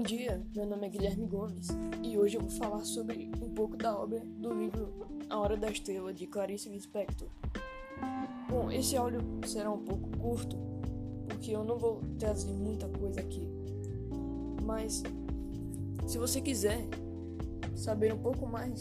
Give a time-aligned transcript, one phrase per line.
[0.00, 1.68] Bom dia, meu nome é Guilherme Gomes
[2.02, 5.70] e hoje eu vou falar sobre um pouco da obra do livro A Hora da
[5.70, 7.28] Estrela de Clarice Lispector.
[8.48, 10.56] Bom, esse áudio será um pouco curto
[11.28, 13.46] porque eu não vou trazer muita coisa aqui,
[14.62, 15.02] mas
[16.06, 16.80] se você quiser
[17.76, 18.78] saber um pouco mais,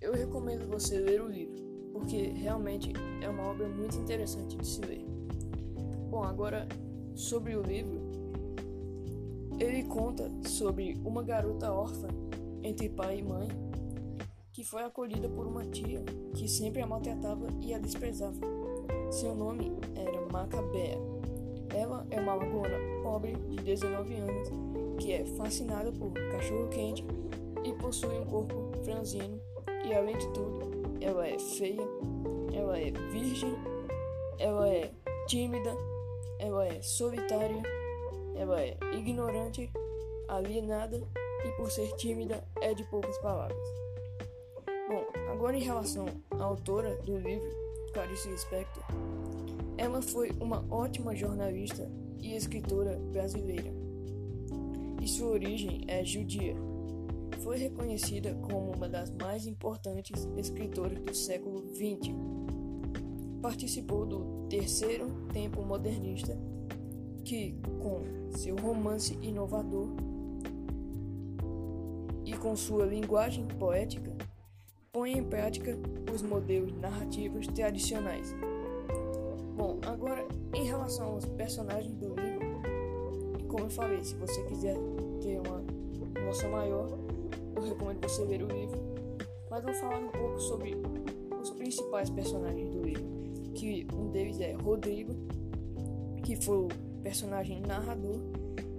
[0.00, 1.62] eu recomendo você ler o livro
[1.92, 5.04] porque realmente é uma obra muito interessante de se ler.
[6.08, 6.66] Bom, agora
[7.14, 8.09] sobre o livro,
[9.60, 12.08] ele conta sobre uma garota órfã
[12.62, 13.48] entre pai e mãe
[14.52, 16.02] que foi acolhida por uma tia
[16.34, 18.40] que sempre a maltratava e a desprezava.
[19.10, 20.98] Seu nome era Macabea.
[21.74, 24.48] Ela é uma lagoana pobre de 19 anos
[24.98, 27.04] que é fascinada por cachorro quente
[27.62, 29.40] e possui um corpo franzino
[29.86, 31.86] e além de tudo, ela é feia,
[32.52, 33.54] ela é virgem,
[34.38, 34.90] ela é
[35.26, 35.74] tímida,
[36.38, 37.62] ela é solitária
[38.40, 39.70] ela é ignorante,
[40.26, 40.96] alienada
[41.44, 43.62] e, por ser tímida, é de poucas palavras.
[44.88, 47.50] Bom, agora em relação à autora do livro,
[47.92, 48.82] Clarice Lispector,
[49.76, 51.86] ela foi uma ótima jornalista
[52.18, 53.70] e escritora brasileira.
[55.02, 56.56] E sua origem é judia.
[57.42, 62.14] Foi reconhecida como uma das mais importantes escritoras do século XX.
[63.42, 66.38] Participou do terceiro tempo modernista
[67.20, 68.02] que, com
[68.36, 69.88] seu romance inovador
[72.24, 74.12] e com sua linguagem poética,
[74.92, 75.76] põe em prática
[76.12, 78.34] os modelos narrativos tradicionais.
[79.56, 82.50] Bom, agora em relação aos personagens do livro,
[83.48, 84.76] como eu falei, se você quiser
[85.20, 85.62] ter uma
[86.24, 86.88] noção maior,
[87.56, 88.80] eu recomendo você ler o livro.
[89.50, 90.76] Mas vou falar um pouco sobre
[91.40, 93.04] os principais personagens do livro,
[93.54, 95.12] que um deles é Rodrigo,
[96.22, 96.68] que foi o
[97.02, 98.20] personagem narrador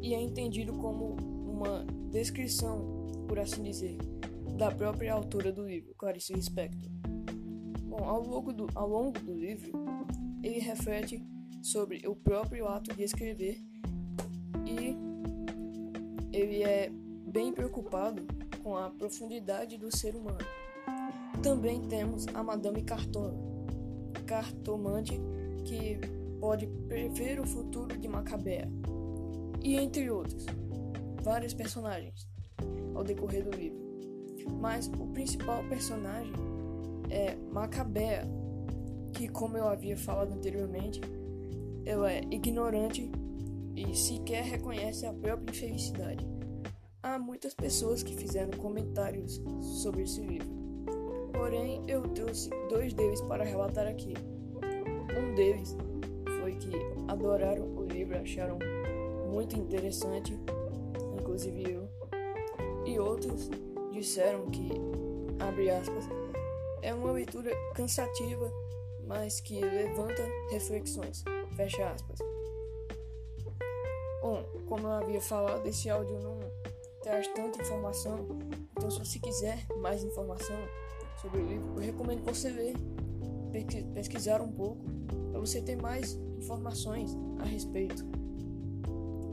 [0.00, 3.96] e é entendido como uma descrição, por assim dizer,
[4.56, 6.90] da própria autora do livro, Clarice Lispector.
[7.84, 9.72] Bom, ao longo do, ao longo do livro,
[10.42, 11.22] ele reflete
[11.62, 13.58] sobre o próprio ato de escrever
[14.66, 14.96] e
[16.32, 16.90] ele é
[17.26, 18.26] bem preocupado
[18.62, 20.38] com a profundidade do ser humano.
[21.42, 23.64] Também temos a Madame Carton,
[24.26, 25.20] cartomante
[25.64, 25.98] que
[26.40, 28.68] pode prever o futuro de Macabea,
[29.62, 30.46] e entre outros,
[31.22, 32.26] vários personagens
[32.94, 33.78] ao decorrer do livro.
[34.58, 36.32] Mas o principal personagem
[37.10, 38.26] é Macabea,
[39.12, 41.00] que, como eu havia falado anteriormente,
[41.84, 43.10] ela é ignorante
[43.76, 46.26] e sequer reconhece a própria infelicidade.
[47.02, 49.42] Há muitas pessoas que fizeram comentários
[49.82, 50.48] sobre esse livro,
[51.32, 54.14] porém eu trouxe dois deles para relatar aqui.
[55.18, 55.76] Um deles
[56.50, 56.70] foi que
[57.08, 58.58] adoraram o livro, acharam
[59.30, 60.36] muito interessante,
[61.18, 61.88] inclusive eu.
[62.84, 63.48] E outros
[63.92, 64.70] disseram que,
[65.38, 66.04] abre aspas,
[66.82, 68.50] é uma leitura cansativa,
[69.06, 71.22] mas que levanta reflexões,
[71.56, 72.18] fecha aspas.
[74.20, 76.38] Bom, como eu havia falado, esse áudio não
[77.02, 78.26] traz tanta informação,
[78.76, 80.56] então se você quiser mais informação
[81.20, 82.74] sobre o livro, eu recomendo você ler,
[83.94, 84.84] pesquisar um pouco,
[85.30, 88.04] para você ter mais informações a respeito.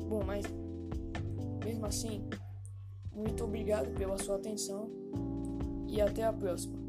[0.07, 0.45] Bom, mas
[1.63, 2.23] mesmo assim,
[3.13, 4.89] muito obrigado pela sua atenção
[5.87, 6.86] e até a próxima.